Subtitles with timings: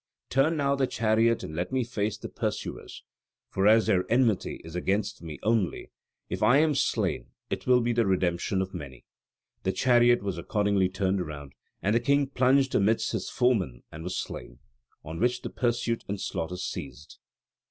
[0.31, 3.03] Turn now the chariot and let me face the pursuers;
[3.51, 5.91] for as their enmity is against me only,
[6.27, 9.05] if I am slain it will be the redemption of many."
[9.61, 11.53] The chariot was accordingly turned round,
[11.83, 14.57] and the king plunged amidst his foemen and was slain;
[15.05, 17.19] on which the pursuit and slaughter ceased.